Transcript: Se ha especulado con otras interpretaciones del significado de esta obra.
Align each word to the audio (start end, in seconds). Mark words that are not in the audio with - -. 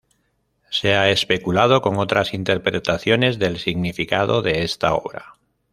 Se 0.71 0.95
ha 0.95 1.11
especulado 1.11 1.83
con 1.83 1.97
otras 1.97 2.33
interpretaciones 2.33 3.37
del 3.37 3.59
significado 3.59 4.41
de 4.41 4.63
esta 4.63 4.95
obra. 4.95 5.35